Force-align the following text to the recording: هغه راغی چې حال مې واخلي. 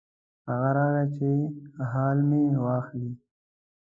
هغه 0.49 0.69
راغی 0.77 1.05
چې 1.15 1.29
حال 1.91 2.17
مې 2.29 2.41
واخلي. 2.65 3.11